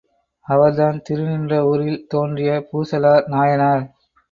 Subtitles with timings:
[0.45, 3.85] அவர்தான் திருநின்ற ஊரில் தோன்றிய பூசலார் நாயனார்.